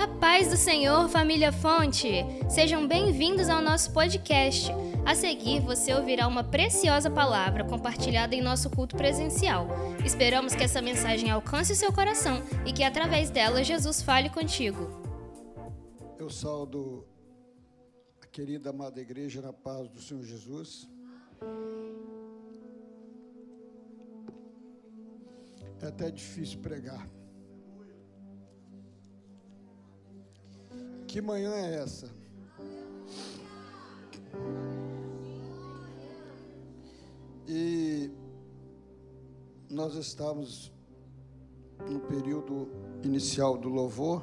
[0.00, 2.24] A paz do Senhor, família Fonte!
[2.48, 4.72] Sejam bem-vindos ao nosso podcast.
[5.04, 9.68] A seguir, você ouvirá uma preciosa palavra compartilhada em nosso culto presencial.
[10.02, 14.88] Esperamos que essa mensagem alcance o seu coração e que, através dela, Jesus fale contigo.
[16.18, 17.06] Eu saldo
[18.22, 20.88] a querida amada igreja na paz do Senhor Jesus.
[25.82, 27.06] É até difícil pregar.
[31.10, 32.08] Que manhã é essa?
[37.48, 38.08] E
[39.68, 40.70] nós estamos
[41.90, 42.68] no período
[43.02, 44.22] inicial do louvor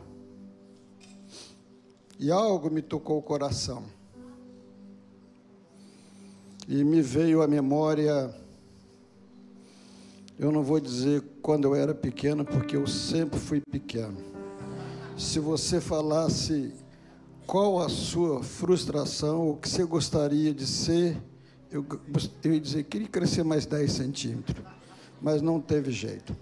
[2.18, 3.84] e algo me tocou o coração.
[6.70, 8.34] E me veio à memória,
[10.40, 14.38] eu não vou dizer quando eu era pequeno, porque eu sempre fui pequeno
[15.18, 16.72] se você falasse
[17.48, 21.18] qual a sua frustração, o que você gostaria de ser,
[21.72, 21.86] eu,
[22.44, 24.66] ia dizer, queria crescer mais 10 centímetros,
[25.22, 26.36] mas não teve jeito.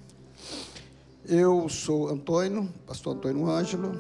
[1.24, 3.94] Eu sou Antônio, pastor Antônio Ângelo.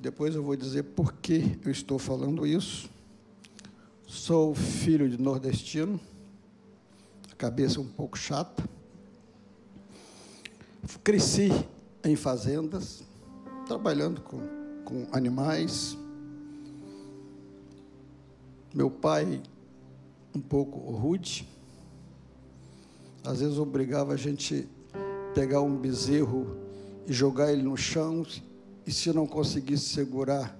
[0.00, 2.88] Depois eu vou dizer por que eu estou falando isso.
[4.06, 5.98] Sou filho de nordestino,
[7.30, 8.62] a cabeça um pouco chata.
[11.02, 11.50] Cresci
[12.04, 13.02] em fazendas,
[13.66, 14.61] trabalhando com,
[14.92, 15.96] com animais.
[18.74, 19.42] Meu pai,
[20.34, 21.48] um pouco rude,
[23.24, 24.68] às vezes obrigava a gente
[25.34, 26.58] pegar um bezerro
[27.06, 28.26] e jogar ele no chão,
[28.86, 30.58] e se não conseguisse segurar,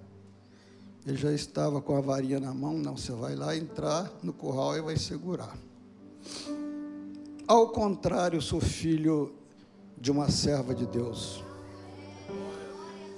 [1.06, 4.78] ele já estava com a varinha na mão, não, você vai lá entrar no curral
[4.78, 5.56] e vai segurar.
[7.46, 9.34] Ao contrário, sou filho
[10.00, 11.44] de uma serva de Deus.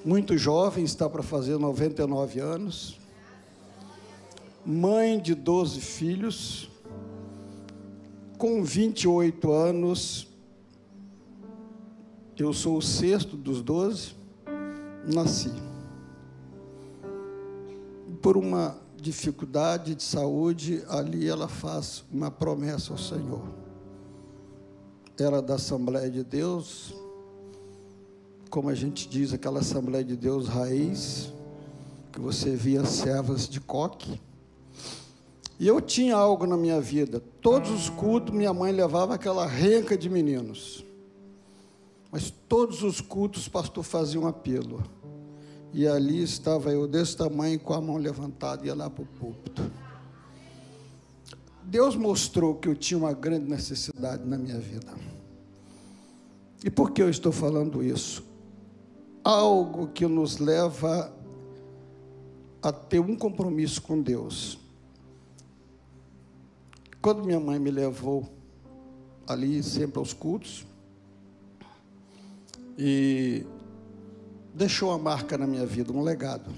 [0.05, 2.99] Muito jovem, está para fazer 99 anos.
[4.65, 6.71] Mãe de 12 filhos.
[8.37, 10.27] Com 28 anos,
[12.37, 14.15] eu sou o sexto dos 12,
[15.07, 15.53] nasci.
[18.21, 23.65] Por uma dificuldade de saúde, ali ela faz uma promessa ao Senhor
[25.23, 26.93] era da Assembleia de Deus,
[28.55, 31.33] como a gente diz, aquela Assembleia de Deus raiz,
[32.13, 34.21] que você via servas de coque.
[35.59, 37.21] E eu tinha algo na minha vida.
[37.41, 40.85] Todos os cultos, minha mãe levava aquela renca de meninos.
[42.13, 44.85] Mas todos os cultos, o pastor fazia um apelo.
[45.73, 49.69] E ali estava eu, desse tamanho, com a mão levantada, ia lá para o púlpito.
[51.65, 54.95] Deus mostrou que eu tinha uma grande necessidade na minha vida.
[56.63, 58.33] E por que eu estou falando isso?
[59.25, 61.11] Algo que nos leva
[62.63, 64.59] a ter um compromisso com Deus.
[67.01, 68.29] Quando minha mãe me levou
[69.27, 70.67] ali sempre aos cultos
[72.79, 73.47] e
[74.55, 76.51] deixou uma marca na minha vida, um legado.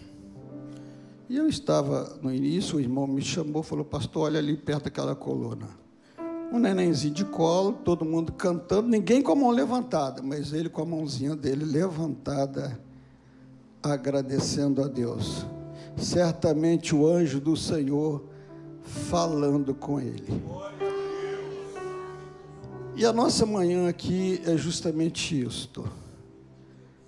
[1.29, 5.15] E eu estava no início, o irmão me chamou, falou: "Pastor, olha ali perto daquela
[5.15, 5.86] coluna"
[6.53, 10.83] um nenenzinho de colo, todo mundo cantando, ninguém com a mão levantada, mas ele com
[10.83, 12.79] a mãozinha dele levantada,
[13.83, 15.47] agradecendo a Deus.
[15.97, 18.25] Certamente o anjo do Senhor
[18.81, 20.43] falando com ele.
[22.95, 25.85] E a nossa manhã aqui é justamente isto.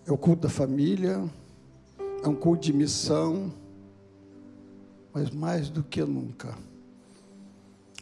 [0.07, 1.23] É o culto da família,
[2.23, 3.53] é um culto de missão,
[5.13, 6.55] mas mais do que nunca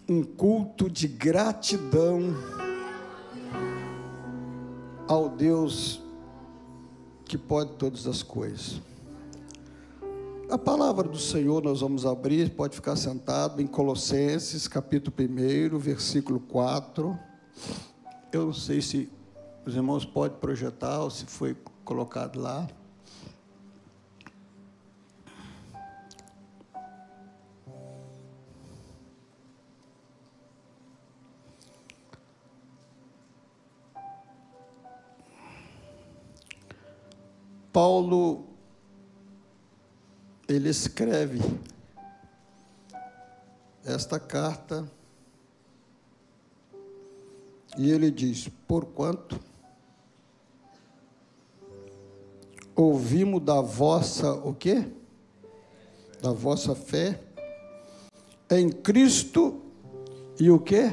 [0.08, 2.32] um culto de gratidão
[5.08, 6.00] ao Deus
[7.24, 8.80] que pode todas as coisas.
[10.48, 16.38] A palavra do Senhor nós vamos abrir, pode ficar sentado em Colossenses, capítulo 1, versículo
[16.38, 17.18] 4.
[18.30, 19.10] Eu não sei se
[19.66, 22.68] os irmãos podem projetar ou se foi colocado lá.
[37.76, 38.46] Paulo
[40.48, 41.40] ele escreve
[43.84, 44.90] esta carta
[47.76, 49.38] e ele diz: Porquanto
[52.74, 54.90] ouvimos da vossa o quê?
[56.22, 57.20] Da vossa fé
[58.50, 59.60] em Cristo
[60.40, 60.92] e o quê?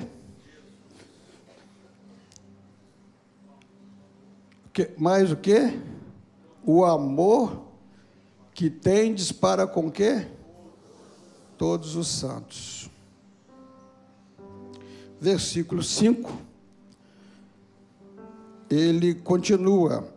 [4.97, 5.79] Mais o quê?
[6.65, 7.63] O amor
[8.53, 10.27] que tendes para com quê?
[11.57, 12.89] Todos os santos.
[15.19, 16.31] Versículo 5.
[18.69, 20.07] Ele continua: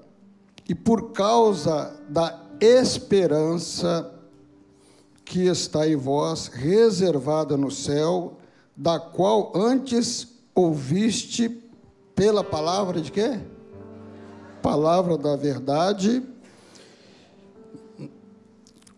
[0.69, 4.13] E por causa da esperança
[5.25, 8.39] que está em vós, reservada no céu,
[8.77, 11.49] da qual antes ouviste
[12.15, 13.41] pela palavra de quê?
[14.63, 16.23] Palavra da verdade.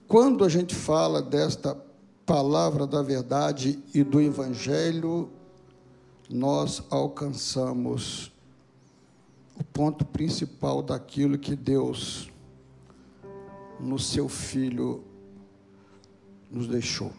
[0.09, 1.77] Quando a gente fala desta
[2.25, 5.29] palavra da verdade e do evangelho,
[6.31, 8.33] nós alcançamos
[9.61, 12.33] o ponto principal daquilo que Deus
[13.79, 15.05] no seu filho
[16.51, 17.13] nos deixou.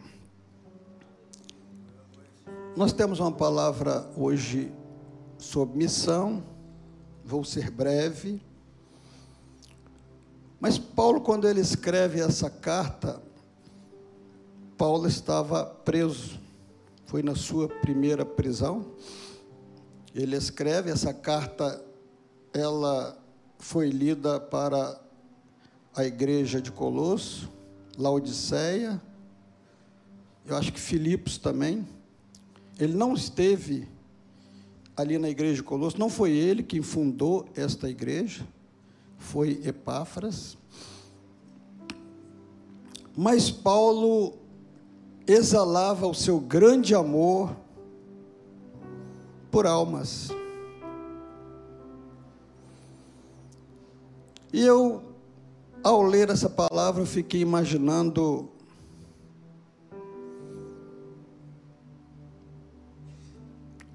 [2.75, 4.74] Nós temos uma palavra hoje
[5.38, 6.44] sobre missão,
[7.24, 8.41] vou ser breve.
[10.59, 13.21] Mas Paulo, quando ele escreve essa carta,
[14.77, 16.39] Paulo estava preso,
[17.06, 18.85] foi na sua primeira prisão.
[20.13, 21.83] Ele escreve essa carta,
[22.53, 23.17] ela
[23.57, 25.00] foi lida para
[25.95, 27.50] a igreja de Colosso,
[27.97, 29.01] Laodiceia,
[30.45, 31.88] eu acho que Filipos também.
[32.79, 33.88] Ele não esteve
[34.95, 38.45] ali na igreja de Colosso, não foi ele quem fundou esta igreja,
[39.19, 40.57] foi Epáfras.
[43.16, 44.33] Mas Paulo
[45.27, 47.56] exalava o seu grande amor
[49.51, 50.30] por almas.
[54.51, 55.04] E eu,
[55.83, 58.50] ao ler essa palavra, fiquei imaginando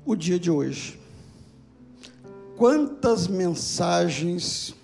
[0.07, 1.01] o dia de hoje.
[2.57, 4.75] Quantas mensagens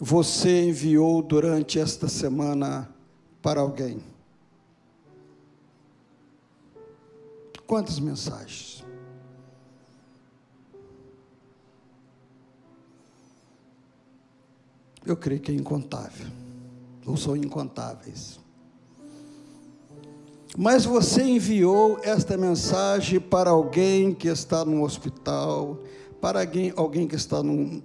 [0.00, 2.88] você enviou durante esta semana
[3.40, 4.00] para alguém?
[7.66, 8.84] Quantas mensagens?
[15.04, 16.26] Eu creio que é incontável,
[17.06, 18.40] ou são incontáveis.
[20.58, 25.78] Mas você enviou esta mensagem para alguém que está no hospital,
[26.20, 27.82] para alguém, alguém que está num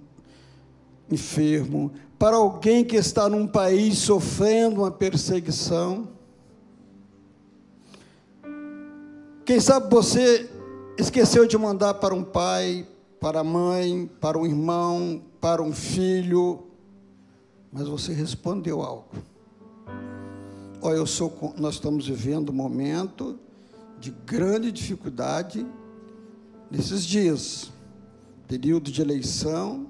[1.12, 6.08] enfermo, para alguém que está num país sofrendo uma perseguição.
[9.44, 10.48] Quem sabe você
[10.96, 12.86] esqueceu de mandar para um pai,
[13.20, 16.64] para a mãe, para um irmão, para um filho,
[17.72, 19.08] mas você respondeu algo.
[20.80, 23.38] Olha, eu sou, nós estamos vivendo um momento
[23.98, 25.64] de grande dificuldade
[26.70, 27.70] nesses dias,
[28.48, 29.86] período de eleição,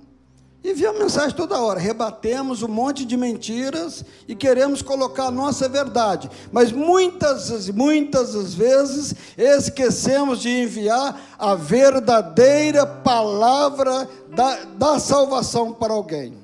[0.64, 5.30] e via a mensagem toda hora, rebatemos um monte de mentiras e queremos colocar a
[5.30, 15.72] nossa verdade, mas muitas, muitas vezes esquecemos de enviar a verdadeira palavra da, da salvação
[15.72, 16.40] para alguém.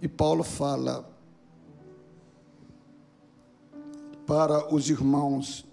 [0.00, 1.06] E Paulo fala
[4.26, 5.66] para os irmãos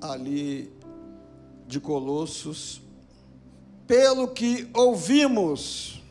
[0.00, 0.77] ali
[1.68, 2.80] de Colossos,
[3.86, 6.02] pelo que ouvimos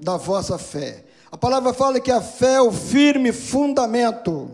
[0.00, 1.04] da vossa fé.
[1.30, 4.50] A palavra fala que a fé é o firme fundamento,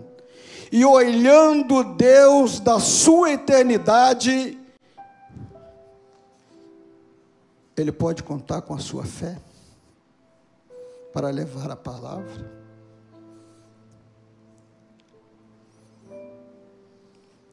[0.70, 4.58] e olhando Deus da sua eternidade,
[7.76, 9.38] Ele pode contar com a sua fé
[11.12, 12.57] para levar a palavra.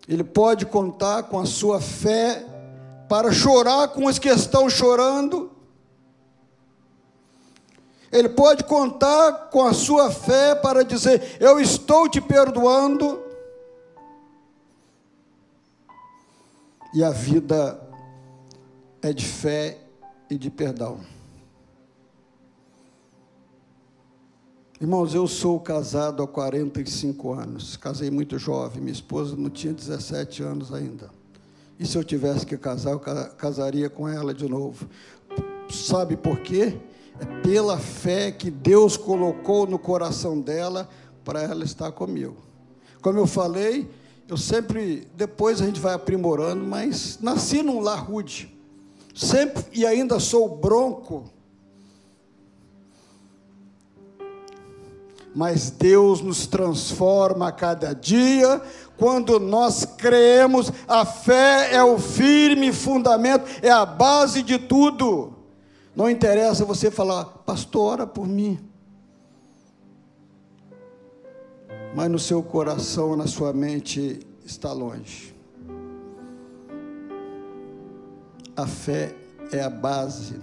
[0.08, 2.46] Ele pode contar com a sua fé
[3.10, 5.52] para chorar com os que estão chorando.
[8.12, 13.24] Ele pode contar com a sua fé para dizer: Eu estou te perdoando.
[16.94, 17.80] E a vida
[19.02, 19.78] é de fé
[20.30, 21.15] e de perdão.
[24.79, 30.44] Irmãos, eu sou casado há 45 anos, casei muito jovem, minha esposa não tinha 17
[30.44, 31.10] anos ainda.
[31.79, 34.86] E se eu tivesse que casar, eu casaria com ela de novo.
[35.70, 36.77] Sabe por quê?
[37.17, 40.89] É pela fé que Deus colocou no coração dela
[41.24, 42.36] para ela estar comigo.
[43.01, 43.89] Como eu falei,
[44.27, 48.53] eu sempre, depois a gente vai aprimorando, mas nasci num lar rude.
[49.15, 51.32] Sempre e ainda sou bronco
[55.36, 58.62] mas Deus nos transforma a cada dia.
[58.98, 65.34] Quando nós cremos, a fé é o firme fundamento, é a base de tudo.
[65.94, 68.58] Não interessa você falar, pastor, ora por mim.
[71.94, 75.36] Mas no seu coração, na sua mente, está longe.
[78.56, 79.13] A fé
[79.51, 80.39] é a base,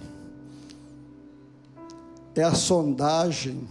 [2.35, 3.67] é a sondagem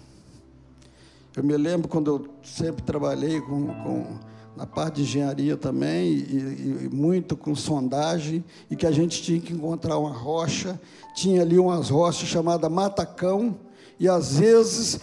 [1.36, 4.18] eu me lembro quando eu sempre trabalhei com, com
[4.56, 9.40] na parte de engenharia também, e, e, muito com sondagem, e que a gente tinha
[9.40, 10.78] que encontrar uma rocha.
[11.14, 13.58] Tinha ali umas rochas chamadas matacão,
[13.98, 15.00] e às vezes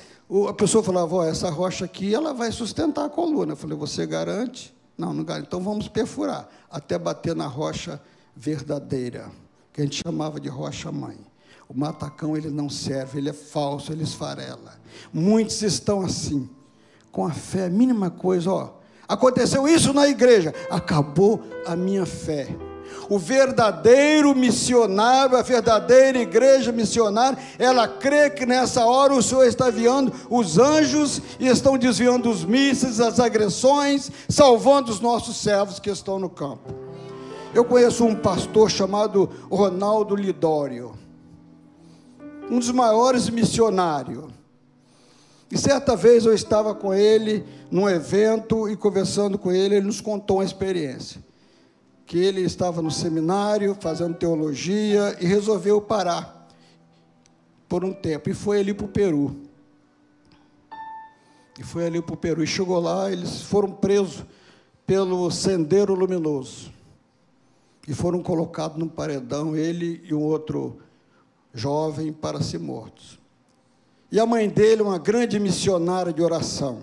[0.48, 3.54] a pessoa falava: oh, essa rocha aqui ela vai sustentar a coluna.
[3.54, 4.74] Eu falei: você garante?
[4.98, 5.48] Não, não garante.
[5.48, 8.00] Então vamos perfurar, até bater na rocha
[8.36, 9.32] verdadeira,
[9.74, 11.18] que a gente chamava de rocha mãe.
[11.72, 14.74] O matacão ele não serve, ele é falso, ele esfarela.
[15.14, 16.50] Muitos estão assim,
[17.12, 18.70] com a fé, mínima coisa, ó.
[19.08, 22.48] Aconteceu isso na igreja, acabou a minha fé.
[23.08, 29.70] O verdadeiro missionário, a verdadeira igreja missionária, ela crê que nessa hora o Senhor está
[29.70, 35.92] enviando os anjos e estão desviando os mísseis, as agressões, salvando os nossos servos que
[35.92, 36.74] estão no campo.
[37.54, 40.98] Eu conheço um pastor chamado Ronaldo Lidório
[42.50, 44.26] um dos maiores missionários.
[45.52, 50.02] E certa vez eu estava com ele num evento e conversando com ele, ele nos
[50.02, 51.24] contou uma experiência.
[52.06, 56.48] Que ele estava no seminário fazendo teologia e resolveu parar
[57.68, 58.30] por um tempo.
[58.30, 59.36] E foi ali para o Peru.
[61.60, 62.44] E foi ali para o Peru.
[62.44, 64.24] E chegou lá, eles foram presos
[64.86, 66.72] pelo Sendeiro Luminoso.
[67.88, 70.80] E foram colocados num paredão, ele e um outro
[71.54, 73.20] jovem para ser mortos.
[74.12, 76.82] E a mãe dele, uma grande missionária de oração.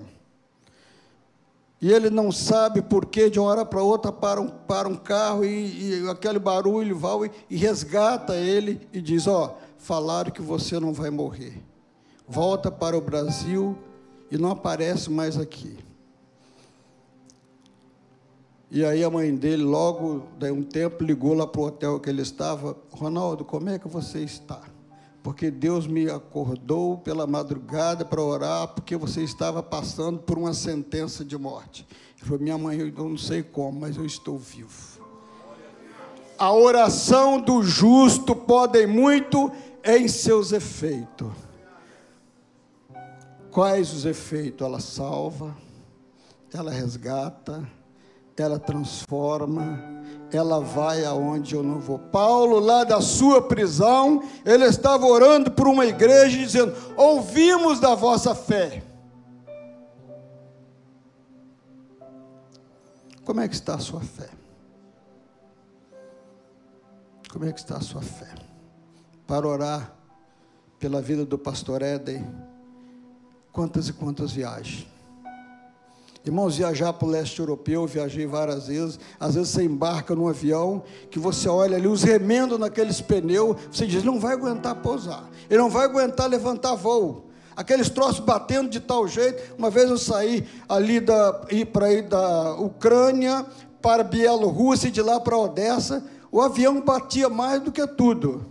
[1.81, 4.97] E ele não sabe por que, de uma hora para outra, para um, para um
[4.97, 10.41] carro e, e aquele barulho vai e resgata ele e diz: Ó, oh, falaram que
[10.41, 11.63] você não vai morrer.
[12.27, 13.77] Volta para o Brasil
[14.31, 15.77] e não aparece mais aqui.
[18.76, 22.11] E aí a mãe dele, logo daí um tempo, ligou lá para o hotel que
[22.11, 22.76] ele estava.
[22.90, 24.61] Ronaldo, como é que você está?
[25.23, 31.25] Porque Deus me acordou pela madrugada para orar, porque você estava passando por uma sentença
[31.25, 31.88] de morte.
[32.18, 35.00] Ele falou, minha mãe, eu não sei como, mas eu estou vivo.
[36.37, 39.50] A oração do justo pode muito
[39.83, 41.33] em seus efeitos.
[43.50, 44.66] Quais os efeitos?
[44.66, 45.56] Ela salva,
[46.52, 47.66] ela resgata,
[48.43, 49.83] ela transforma,
[50.31, 51.99] ela vai aonde eu não vou.
[51.99, 58.35] Paulo, lá da sua prisão, ele estava orando por uma igreja dizendo: Ouvimos da vossa
[58.35, 58.83] fé.
[63.25, 64.28] Como é que está a sua fé?
[67.33, 68.33] Como é que está a sua fé?
[69.26, 69.93] Para orar
[70.78, 72.25] pela vida do pastor Éden,
[73.50, 74.96] quantas e quantas viagens
[76.26, 78.99] Irmãos, viajar para o leste europeu, eu viajei várias vezes.
[79.21, 83.87] Às vezes você embarca num avião, que você olha ali os remendos naqueles pneus, você
[83.87, 87.26] diz, não vai aguentar pousar, ele não vai aguentar levantar voo.
[87.54, 89.40] Aqueles troços batendo de tal jeito.
[89.56, 91.33] Uma vez eu saí ali da,
[91.73, 93.47] para ir da Ucrânia
[93.80, 98.47] para Bielorrússia e de lá para Odessa, o avião batia mais do que tudo.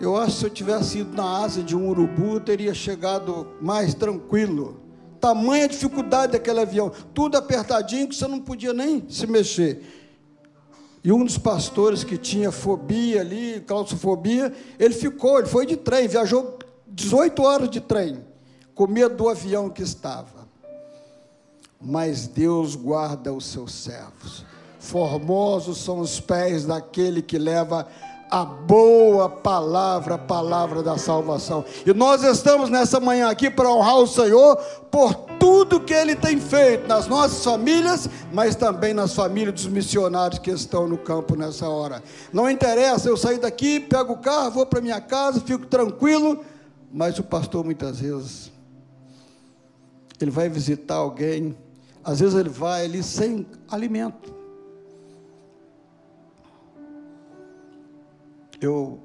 [0.00, 3.92] Eu acho que se eu tivesse ido na asa de um urubu, teria chegado mais
[3.92, 4.81] tranquilo
[5.22, 9.80] tamanha dificuldade daquele avião, tudo apertadinho que você não podia nem se mexer.
[11.04, 16.08] E um dos pastores que tinha fobia ali, claustrofobia, ele ficou, ele foi de trem,
[16.08, 18.18] viajou 18 horas de trem,
[18.74, 20.48] com medo do avião que estava.
[21.80, 24.44] Mas Deus guarda os seus servos.
[24.80, 27.86] Formosos são os pés daquele que leva
[28.32, 31.62] a boa palavra, a palavra da salvação.
[31.84, 34.56] E nós estamos nessa manhã aqui para honrar o Senhor
[34.90, 40.38] por tudo que Ele tem feito nas nossas famílias, mas também nas famílias dos missionários
[40.38, 42.02] que estão no campo nessa hora.
[42.32, 46.42] Não interessa, eu sair daqui, pego o carro, vou para minha casa, fico tranquilo,
[46.90, 48.50] mas o pastor muitas vezes
[50.18, 51.54] ele vai visitar alguém,
[52.02, 54.41] às vezes ele vai ali sem alimento.
[58.62, 59.00] Eu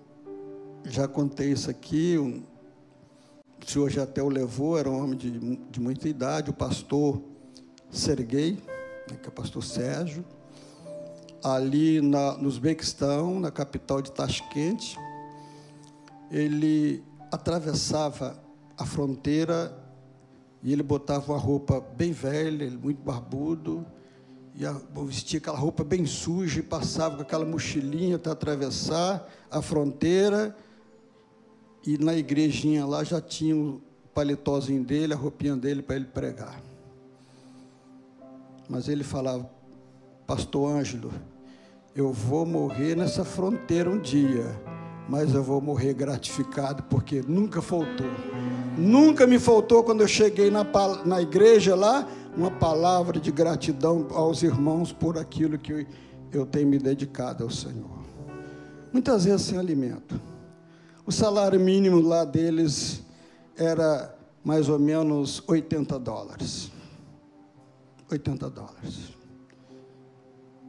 [0.85, 2.43] já contei isso aqui, o
[3.65, 5.31] senhor já até o levou, era um homem de,
[5.71, 7.19] de muita idade, o pastor
[7.89, 8.61] Serguei,
[9.09, 10.23] né, que é o pastor Sérgio,
[11.43, 14.95] ali na, no Uzbequistão, na capital de Tashkent,
[16.29, 18.39] ele atravessava
[18.77, 19.75] a fronteira
[20.61, 23.83] e ele botava uma roupa bem velha, muito barbudo,
[24.57, 30.57] e vestia aquela roupa bem suja e passava com aquela mochilinha para atravessar a fronteira.
[31.85, 33.79] E na igrejinha lá já tinha o
[34.15, 36.59] paletózinho dele, a roupinha dele para ele pregar.
[38.67, 39.47] Mas ele falava,
[40.25, 41.11] Pastor Ângelo,
[41.95, 44.59] eu vou morrer nessa fronteira um dia,
[45.07, 48.07] mas eu vou morrer gratificado, porque nunca faltou.
[48.75, 50.65] Nunca me faltou quando eu cheguei na,
[51.05, 55.85] na igreja lá, uma palavra de gratidão aos irmãos por aquilo que
[56.31, 58.05] eu, tenho me dedicado ao Senhor.
[58.93, 60.19] Muitas vezes sem alimento.
[61.05, 63.01] O salário mínimo lá deles
[63.57, 66.71] era mais ou menos 80 dólares.
[68.09, 69.17] 80 dólares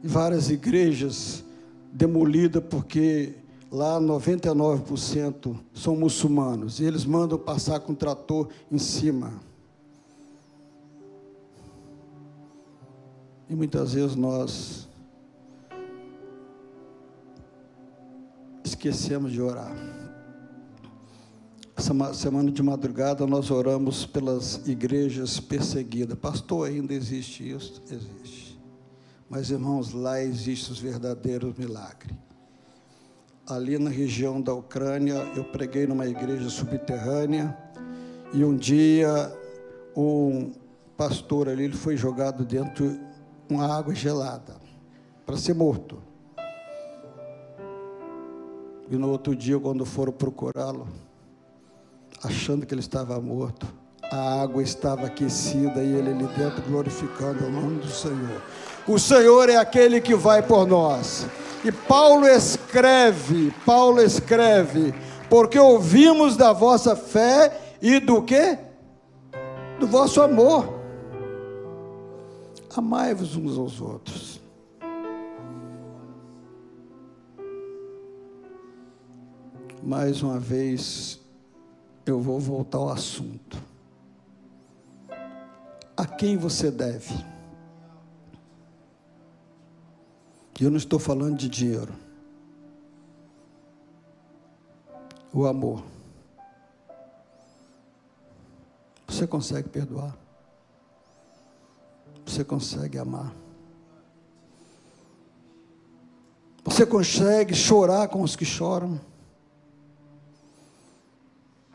[0.03, 1.43] e várias igrejas
[1.91, 3.35] demolidas porque
[3.71, 9.33] lá 99% são muçulmanos e eles mandam passar com trator em cima.
[13.49, 14.87] E muitas vezes nós
[18.63, 19.73] esquecemos de orar.
[21.75, 26.17] Essa semana de madrugada nós oramos pelas igrejas perseguidas.
[26.19, 27.81] Pastor, ainda existe isso?
[27.89, 28.59] Existe.
[29.27, 32.15] Mas, irmãos, lá existem os verdadeiros milagres.
[33.47, 37.57] Ali na região da Ucrânia, eu preguei numa igreja subterrânea
[38.31, 39.35] e um dia
[39.95, 40.51] um
[40.95, 43.08] pastor ali ele foi jogado dentro
[43.49, 44.55] de uma água gelada
[45.25, 45.97] para ser morto.
[48.91, 50.87] E no outro dia, quando foram procurá-lo,
[52.23, 53.67] achando que ele estava morto,
[54.11, 58.41] a água estava aquecida e ele ali dentro glorificando o nome do Senhor.
[58.87, 61.25] O Senhor é aquele que vai por nós.
[61.63, 64.93] E Paulo escreve, Paulo escreve,
[65.27, 68.57] porque ouvimos da vossa fé e do que?
[69.79, 70.78] Do vosso amor.
[72.75, 74.41] Amai-vos uns aos outros.
[79.81, 81.19] Mais uma vez,
[82.05, 83.57] eu vou voltar ao assunto.
[85.97, 87.13] A quem você deve?
[90.59, 91.93] Eu não estou falando de dinheiro.
[95.33, 95.83] O amor.
[99.07, 100.15] Você consegue perdoar?
[102.39, 103.35] Você consegue amar?
[106.63, 108.97] Você consegue chorar com os que choram?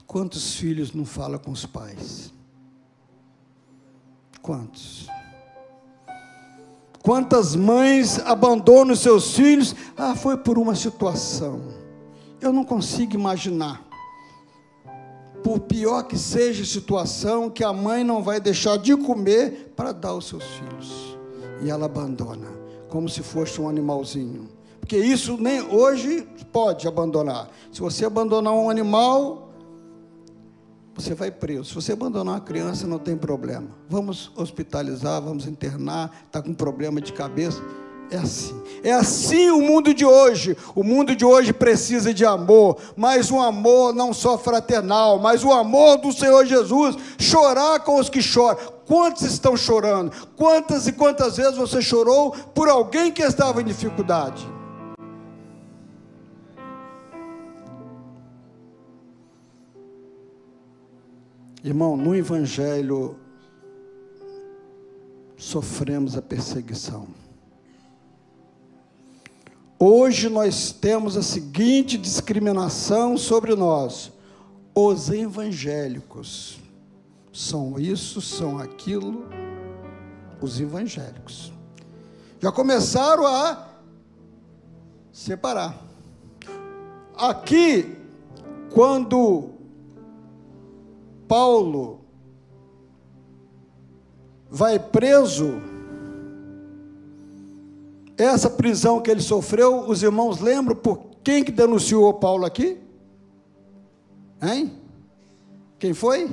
[0.07, 2.33] Quantos filhos não falam com os pais?
[4.41, 5.07] Quantos?
[7.03, 9.77] Quantas mães abandonam seus filhos?
[9.95, 11.61] Ah, foi por uma situação.
[12.41, 13.85] Eu não consigo imaginar.
[15.45, 19.93] Por pior que seja a situação, que a mãe não vai deixar de comer para
[19.93, 21.19] dar aos seus filhos.
[21.63, 22.49] E ela abandona,
[22.89, 24.49] como se fosse um animalzinho.
[24.81, 27.51] Porque isso nem hoje pode abandonar.
[27.71, 29.51] Se você abandonar um animal,
[30.95, 31.65] você vai preso.
[31.65, 33.69] Se você abandonar uma criança, não tem problema.
[33.89, 37.63] Vamos hospitalizar, vamos internar, está com problema de cabeça.
[38.15, 38.63] É assim.
[38.85, 40.57] É assim o mundo de hoje.
[40.73, 45.53] O mundo de hoje precisa de amor, mas um amor não só fraternal, mas o
[45.53, 46.97] amor do Senhor Jesus.
[47.19, 48.57] Chorar com os que choram.
[48.87, 50.13] Quantos estão chorando?
[50.37, 54.47] Quantas e quantas vezes você chorou por alguém que estava em dificuldade?
[61.65, 63.17] Irmão, no Evangelho
[65.37, 67.24] sofremos a perseguição.
[69.87, 74.11] Hoje nós temos a seguinte discriminação sobre nós:
[74.75, 76.59] os evangélicos.
[77.31, 79.27] São isso, são aquilo,
[80.41, 81.53] os evangélicos.
[82.41, 83.69] Já começaram a
[85.13, 85.79] separar.
[87.15, 87.95] Aqui,
[88.73, 89.51] quando
[91.29, 92.01] Paulo
[94.51, 95.61] vai preso,
[98.17, 102.79] essa prisão que ele sofreu, os irmãos lembram por quem que denunciou Paulo aqui?
[104.43, 104.73] Hein?
[105.79, 106.31] Quem foi?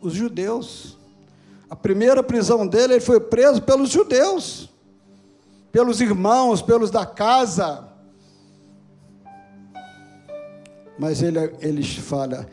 [0.00, 0.96] Os judeus.
[1.68, 4.70] A primeira prisão dele, ele foi preso pelos judeus,
[5.72, 7.88] pelos irmãos, pelos da casa.
[10.98, 12.48] Mas ele, ele fala: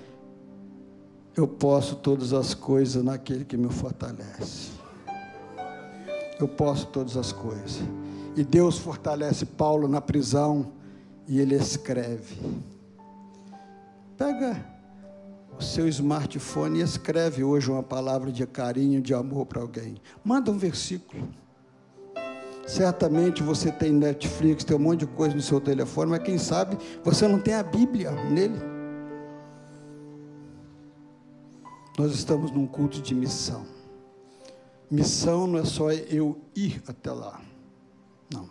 [1.36, 4.72] eu posso todas as coisas naquele que me fortalece.
[6.40, 7.82] Eu posso todas as coisas.
[8.36, 10.72] E Deus fortalece Paulo na prisão
[11.28, 12.38] e ele escreve.
[14.18, 14.66] Pega
[15.58, 19.96] o seu smartphone e escreve hoje uma palavra de carinho, de amor para alguém.
[20.24, 21.28] Manda um versículo.
[22.66, 26.78] Certamente você tem Netflix, tem um monte de coisa no seu telefone, mas quem sabe
[27.04, 28.60] você não tem a Bíblia nele.
[31.98, 33.66] Nós estamos num culto de missão.
[34.90, 37.40] Missão não é só eu ir até lá.
[38.32, 38.48] Não.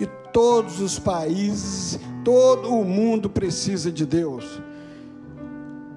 [0.00, 4.60] E todos os países, todo o mundo precisa de Deus.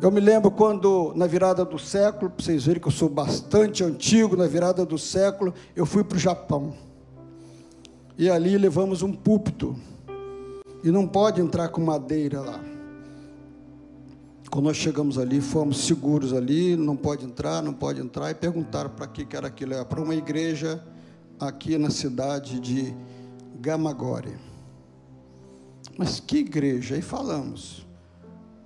[0.01, 3.83] Eu me lembro quando, na virada do século, para vocês verem que eu sou bastante
[3.83, 6.73] antigo, na virada do século, eu fui para o Japão.
[8.17, 9.75] E ali levamos um púlpito.
[10.83, 12.70] E não pode entrar com madeira lá.
[14.51, 18.29] Quando nós chegamos ali, fomos seguros ali, não pode entrar, não pode entrar.
[18.29, 19.73] E perguntaram para que, que era aquilo.
[19.73, 20.83] Era para uma igreja
[21.39, 22.93] aqui na cidade de
[23.59, 24.37] Gamagore.
[25.97, 26.95] Mas que igreja?
[26.95, 27.89] Aí falamos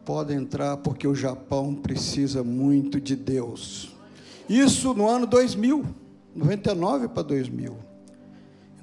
[0.06, 3.94] pode entrar porque o Japão precisa muito de Deus.
[4.48, 5.84] Isso no ano 2000,
[6.36, 7.76] 99 para 2000.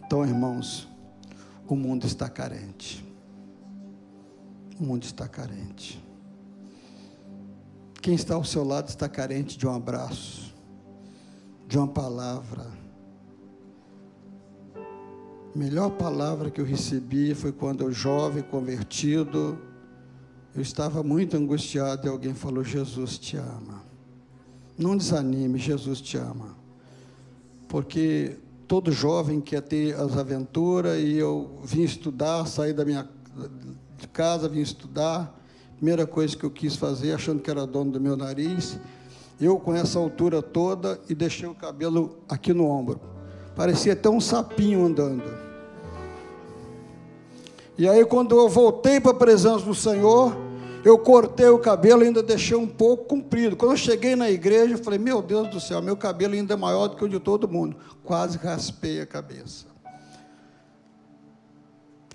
[0.05, 0.89] Então, irmãos,
[1.69, 3.05] o mundo está carente.
[4.81, 6.02] O mundo está carente.
[8.03, 10.53] Quem está ao seu lado está carente de um abraço,
[11.69, 12.67] de uma palavra.
[14.75, 19.57] A melhor palavra que eu recebi foi quando eu, jovem, convertido,
[20.53, 23.85] eu estava muito angustiado e alguém falou: Jesus te ama.
[24.77, 26.57] Não desanime, Jesus te ama.
[27.69, 28.37] Porque
[28.67, 33.09] todo jovem quer ter as aventuras e eu vim estudar, saí da minha
[34.13, 35.41] casa, vim estudar.
[35.77, 38.79] Primeira coisa que eu quis fazer, achando que era dono do meu nariz,
[39.41, 43.01] eu com essa altura toda e deixei o cabelo aqui no ombro.
[43.57, 45.25] Parecia até um sapinho andando.
[47.77, 50.37] E aí, quando eu voltei para a presença do Senhor,
[50.85, 53.57] eu cortei o cabelo e ainda deixei um pouco comprido.
[53.57, 56.57] Quando eu cheguei na igreja, eu falei: Meu Deus do céu, meu cabelo ainda é
[56.57, 57.77] maior do que o de todo mundo.
[58.05, 59.67] Quase raspei a cabeça.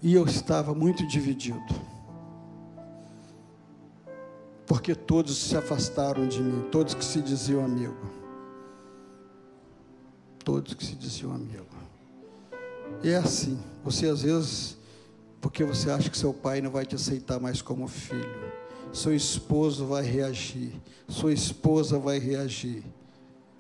[0.01, 1.96] E eu estava muito dividido.
[4.67, 7.95] Porque todos se afastaram de mim, todos que se diziam amigo.
[10.43, 11.65] Todos que se diziam amigo.
[13.01, 14.77] E é assim, você às vezes
[15.39, 18.51] porque você acha que seu pai não vai te aceitar mais como filho.
[18.91, 20.73] Seu esposo vai reagir,
[21.07, 22.83] sua esposa vai reagir.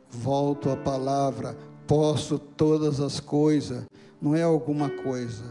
[0.09, 3.83] Volto à palavra, posso todas as coisas,
[4.21, 5.45] não é alguma coisa.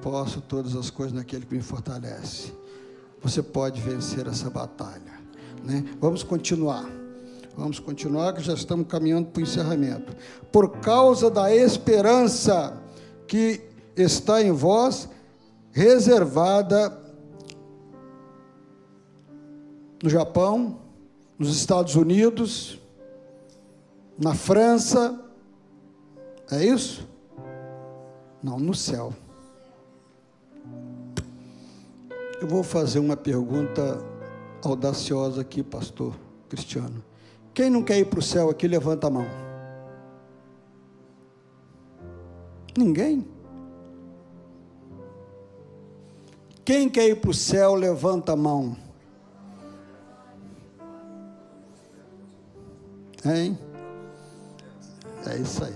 [0.00, 2.52] Posso todas as coisas naquele que me fortalece.
[3.22, 5.20] Você pode vencer essa batalha.
[5.64, 5.84] Né?
[6.00, 6.88] Vamos continuar.
[7.56, 10.16] Vamos continuar, que já estamos caminhando para o encerramento.
[10.50, 12.80] Por causa da esperança
[13.26, 13.60] que
[13.96, 15.08] está em vós,
[15.72, 16.98] reservada
[20.02, 20.78] no Japão,
[21.38, 22.80] nos Estados Unidos,
[24.18, 25.18] na França.
[26.50, 27.06] É isso?
[28.42, 29.12] Não, no céu.
[32.40, 34.02] Eu vou fazer uma pergunta
[34.64, 36.14] audaciosa aqui, pastor
[36.48, 37.04] Cristiano.
[37.52, 39.26] Quem não quer ir para o céu aqui, levanta a mão.
[42.74, 43.28] Ninguém?
[46.64, 48.74] Quem quer ir para o céu, levanta a mão.
[53.22, 53.58] Hein?
[55.26, 55.74] É isso aí.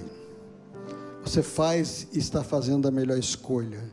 [1.23, 3.85] Você faz e está fazendo a melhor escolha.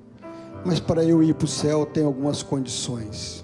[0.65, 3.43] Mas para eu ir para o céu, tem algumas condições.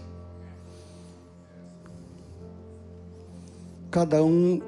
[3.90, 4.62] Cada um,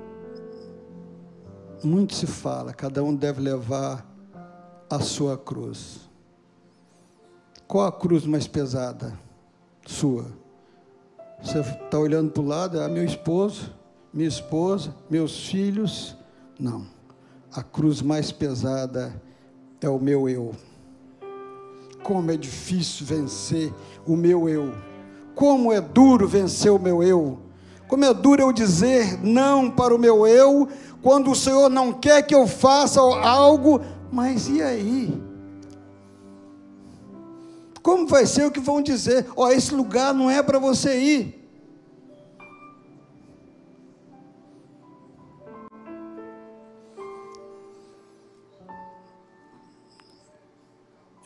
[1.84, 4.06] muito se fala, cada um deve levar
[4.90, 6.10] a sua cruz.
[7.68, 9.14] Qual a cruz mais pesada?
[9.86, 10.26] Sua.
[11.42, 13.72] Você está olhando para o lado, é meu esposo,
[14.12, 16.18] minha esposa, meus filhos.
[16.60, 16.88] Não.
[17.54, 19.22] A cruz mais pesada
[19.80, 20.56] é o meu eu.
[22.10, 23.72] Como é difícil vencer
[24.04, 24.74] o meu eu.
[25.36, 27.38] Como é duro vencer o meu eu.
[27.88, 30.68] Como é duro eu dizer não para o meu eu,
[31.04, 33.80] quando o Senhor não quer que eu faça algo,
[34.12, 35.22] mas e aí?
[37.84, 39.28] Como vai ser o que vão dizer?
[39.36, 41.39] Ó, oh, esse lugar não é para você ir.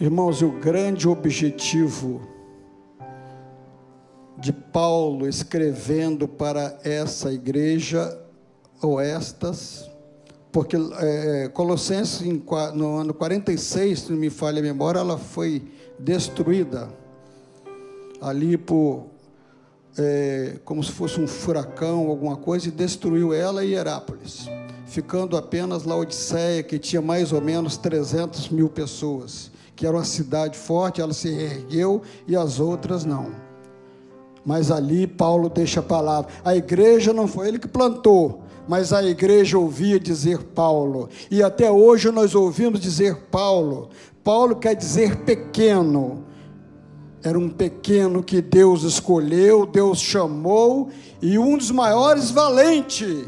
[0.04, 2.20] Irmãos, o grande objetivo
[4.38, 8.20] de Paulo escrevendo para essa igreja,
[8.82, 9.90] ou estas,
[10.52, 12.20] porque é, Colossenses,
[12.74, 16.90] no ano 46, se não me falha a memória, ela foi destruída.
[18.20, 19.06] Ali por
[19.98, 24.50] é, como se fosse um furacão, alguma coisa, e destruiu ela e Herápolis,
[24.86, 30.58] ficando apenas Laodiceia, que tinha mais ou menos 300 mil pessoas, que era uma cidade
[30.58, 33.32] forte, ela se ergueu e as outras não.
[34.46, 36.32] Mas ali Paulo deixa a palavra.
[36.44, 41.10] A igreja não foi ele que plantou, mas a igreja ouvia dizer Paulo.
[41.32, 43.90] E até hoje nós ouvimos dizer Paulo.
[44.24, 46.26] Paulo quer dizer pequeno.
[47.24, 50.90] Era um pequeno que Deus escolheu, Deus chamou
[51.22, 53.26] e um dos maiores valentes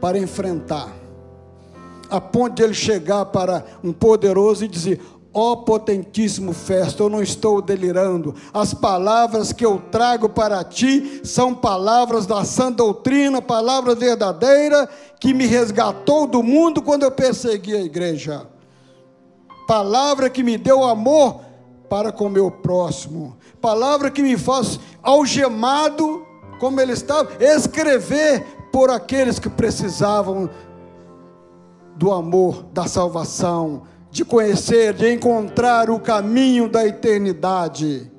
[0.00, 0.94] para enfrentar.
[2.08, 5.00] A ponto de ele chegar para um poderoso e dizer:
[5.38, 8.34] Ó oh, potentíssimo Festo, eu não estou delirando.
[8.54, 14.88] As palavras que eu trago para ti são palavras da sã doutrina, palavras verdadeiras
[15.20, 18.46] que me resgatou do mundo quando eu persegui a igreja.
[19.68, 21.42] Palavra que me deu amor
[21.86, 23.36] para com o meu próximo.
[23.60, 26.24] Palavra que me faz algemado,
[26.58, 30.48] como ele estava, escrever por aqueles que precisavam
[31.94, 33.82] do amor, da salvação,
[34.16, 38.10] de conhecer, de encontrar o caminho da eternidade.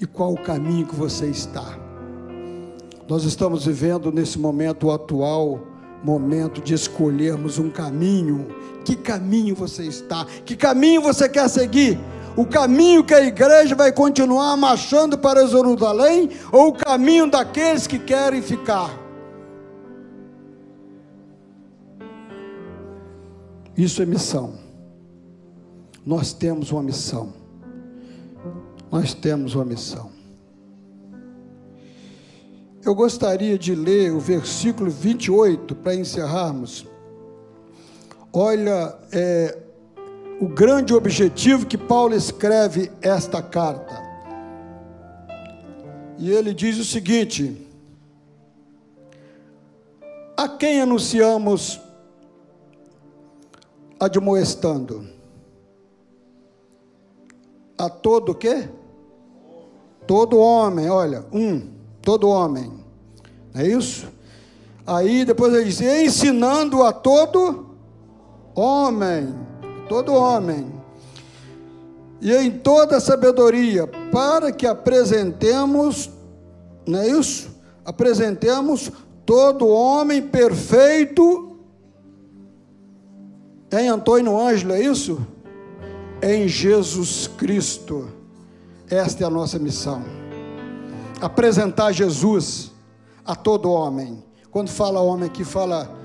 [0.00, 1.78] E qual o caminho que você está?
[3.08, 5.60] Nós estamos vivendo nesse momento atual,
[6.02, 8.48] momento de escolhermos um caminho.
[8.84, 10.26] Que caminho você está?
[10.44, 11.96] Que caminho você quer seguir?
[12.36, 17.98] O caminho que a igreja vai continuar marchando para Jerusalém ou o caminho daqueles que
[18.00, 18.90] querem ficar?
[23.76, 24.69] Isso é missão.
[26.04, 27.32] Nós temos uma missão.
[28.90, 30.10] Nós temos uma missão.
[32.82, 36.86] Eu gostaria de ler o versículo 28 para encerrarmos.
[38.32, 39.58] Olha, é,
[40.40, 44.00] o grande objetivo que Paulo escreve esta carta.
[46.18, 47.66] E ele diz o seguinte:
[50.36, 51.78] A quem anunciamos
[53.98, 55.19] admoestando?
[57.80, 58.68] A todo o quê?
[60.06, 61.68] Todo homem, olha, um,
[62.02, 62.70] todo homem.
[63.54, 64.06] Não é isso?
[64.86, 67.66] Aí depois ele diz: ensinando a todo
[68.54, 69.34] homem,
[69.88, 70.80] todo homem.
[72.20, 76.10] E em toda sabedoria, para que apresentemos,
[76.86, 77.48] não é isso?
[77.82, 78.92] Apresentemos
[79.24, 81.56] todo homem perfeito
[83.72, 85.26] em Antônio Ângelo, é isso?
[86.22, 88.08] Em Jesus Cristo.
[88.88, 90.02] Esta é a nossa missão.
[91.20, 92.70] Apresentar Jesus
[93.24, 94.22] a todo homem.
[94.50, 95.96] Quando fala homem aqui, fala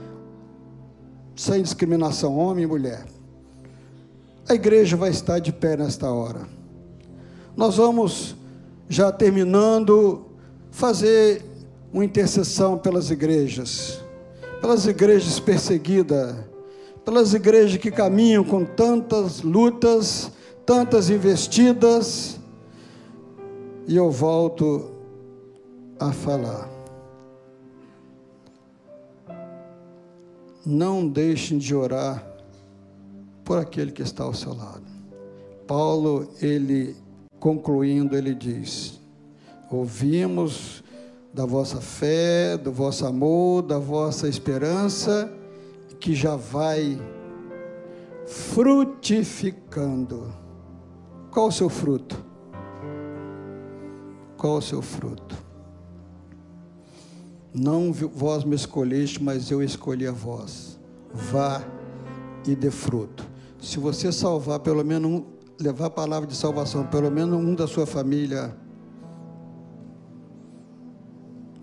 [1.35, 3.05] sem discriminação, homem e mulher.
[4.47, 6.47] A igreja vai estar de pé nesta hora.
[7.57, 8.35] Nós vamos,
[8.87, 10.25] já terminando,
[10.69, 11.43] fazer
[11.91, 13.99] uma intercessão pelas igrejas,
[14.61, 16.35] pelas igrejas perseguidas
[17.05, 20.31] pelas igrejas que caminham com tantas lutas,
[20.65, 22.39] tantas investidas,
[23.87, 24.91] e eu volto
[25.99, 26.67] a falar.
[30.65, 32.25] Não deixem de orar
[33.43, 34.81] por aquele que está ao seu lado.
[35.67, 36.95] Paulo, ele
[37.39, 38.99] concluindo, ele diz:
[39.69, 40.83] Ouvimos
[41.31, 45.31] da vossa fé, do vosso amor, da vossa esperança
[45.99, 46.99] que já vai
[48.25, 50.33] frutificando.
[51.31, 52.23] Qual o seu fruto?
[54.37, 55.35] Qual o seu fruto?
[57.53, 60.79] Não vós me escolheste, mas eu escolhi a vós.
[61.13, 61.63] Vá
[62.45, 63.25] e dê fruto.
[63.61, 65.25] Se você salvar pelo menos um,
[65.59, 68.55] levar a palavra de salvação, pelo menos um da sua família,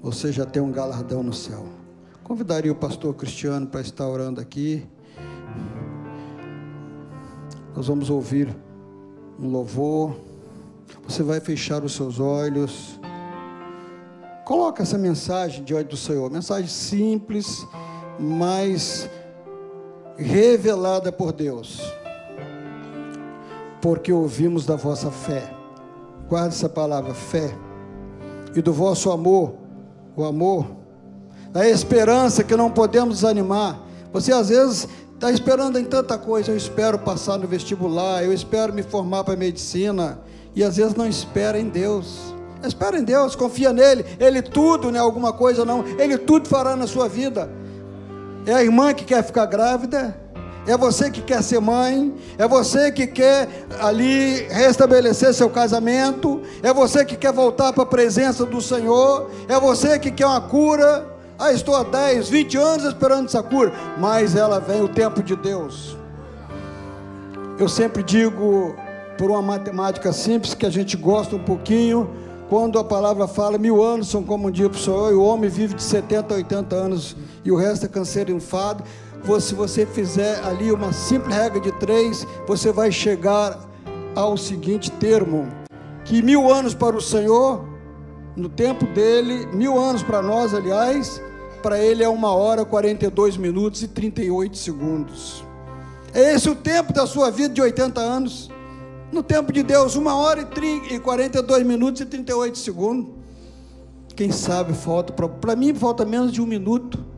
[0.00, 1.81] você já tem um galardão no céu.
[2.24, 4.86] Convidaria o pastor Cristiano para estar orando aqui.
[7.74, 8.54] Nós vamos ouvir
[9.40, 10.14] um louvor.
[11.08, 13.00] Você vai fechar os seus olhos.
[14.44, 16.30] Coloca essa mensagem diante do Senhor.
[16.30, 17.66] Mensagem simples,
[18.20, 19.10] mas
[20.16, 21.82] revelada por Deus.
[23.80, 25.52] Porque ouvimos da vossa fé.
[26.28, 27.52] Guarde essa palavra, fé.
[28.54, 29.54] E do vosso amor,
[30.16, 30.81] o amor
[31.52, 33.78] da esperança que não podemos desanimar.
[34.12, 36.50] Você às vezes está esperando em tanta coisa.
[36.50, 40.18] Eu espero passar no vestibular, eu espero me formar para medicina,
[40.54, 42.34] e às vezes não espera em Deus.
[42.64, 44.04] Espera em Deus, confia nele.
[44.18, 45.84] Ele tudo, não é alguma coisa não.
[45.98, 47.50] Ele tudo fará na sua vida.
[48.46, 50.16] É a irmã que quer ficar grávida,
[50.64, 53.48] É você que quer ser mãe, é você que quer
[53.80, 59.58] ali restabelecer seu casamento, é você que quer voltar para a presença do Senhor, é
[59.58, 61.11] você que quer uma cura.
[61.42, 65.34] Ah, estou há 10, 20 anos esperando essa cura, mas ela vem o tempo de
[65.34, 65.96] Deus.
[67.58, 68.76] Eu sempre digo,
[69.18, 72.08] por uma matemática simples que a gente gosta um pouquinho,
[72.48, 75.22] quando a palavra fala mil anos são como um dia para o Senhor, e o
[75.24, 78.84] homem vive de 70 a 80 anos e o resto é câncer e enfado
[79.40, 83.58] se você fizer ali uma simples regra de três, você vai chegar
[84.14, 85.48] ao seguinte termo:
[86.04, 87.64] que mil anos para o Senhor,
[88.36, 91.20] no tempo dele, mil anos para nós, aliás,
[91.62, 95.44] para ele é uma hora, 42 minutos e 38 segundos.
[96.12, 98.50] É esse o tempo da sua vida de 80 anos.
[99.10, 100.46] No tempo de Deus, uma hora
[100.90, 103.12] e 42 minutos e 38 segundos.
[104.16, 107.12] Quem sabe falta, para mim falta menos de um minuto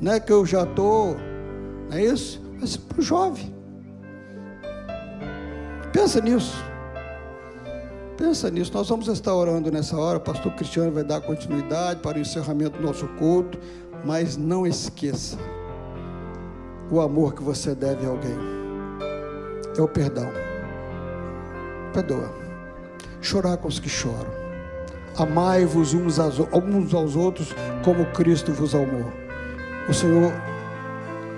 [0.00, 1.16] não é que eu já estou,
[1.90, 2.40] não é isso?
[2.60, 3.52] Mas para o jovem.
[5.92, 6.54] Pensa nisso.
[8.18, 8.72] Pensa nisso.
[8.74, 10.18] Nós vamos estar orando nessa hora.
[10.18, 13.56] O pastor Cristiano vai dar continuidade para o encerramento do nosso culto.
[14.04, 15.38] Mas não esqueça
[16.90, 18.36] o amor que você deve a alguém.
[19.76, 20.28] É o perdão.
[21.92, 22.34] Perdoa.
[23.20, 24.36] Chorar com os que choram.
[25.16, 27.54] Amai-vos uns aos outros
[27.84, 29.12] como Cristo vos amou.
[29.88, 30.32] O Senhor,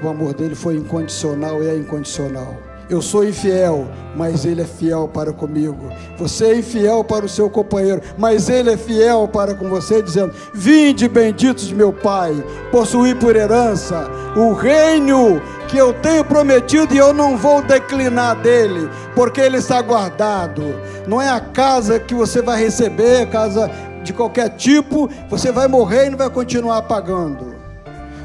[0.03, 2.69] o amor dele foi incondicional e é incondicional.
[2.90, 5.92] Eu sou infiel, mas ele é fiel para comigo.
[6.18, 10.35] Você é infiel para o seu companheiro, mas ele é fiel para com você, dizendo:
[10.53, 12.35] Vinde, benditos de meu Pai,
[12.72, 18.90] possuí por herança o reino que eu tenho prometido e eu não vou declinar dele,
[19.14, 20.64] porque ele está guardado.
[21.07, 23.70] Não é a casa que você vai receber, casa
[24.03, 27.60] de qualquer tipo, você vai morrer e não vai continuar pagando.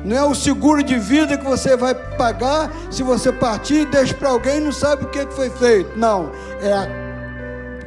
[0.05, 4.13] Não é o seguro de vida que você vai pagar se você partir e deixa
[4.13, 5.97] para alguém não sabe o que foi feito.
[5.97, 6.87] Não, é a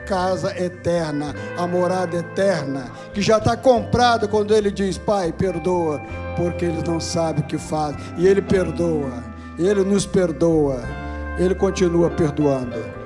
[0.05, 6.01] casa eterna, a morada eterna, que já está comprada quando ele diz: Pai, perdoa,
[6.37, 8.01] porque eles não sabem o que fazem.
[8.17, 9.23] E ele perdoa,
[9.57, 10.83] ele nos perdoa,
[11.39, 12.98] ele continua perdoando.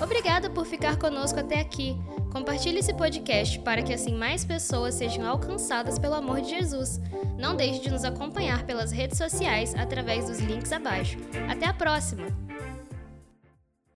[0.00, 1.96] Obrigada por ficar conosco até aqui.
[2.32, 7.00] Compartilhe esse podcast para que assim mais pessoas sejam alcançadas pelo amor de Jesus.
[7.38, 11.16] Não deixe de nos acompanhar pelas redes sociais através dos links abaixo.
[11.48, 12.26] Até a próxima!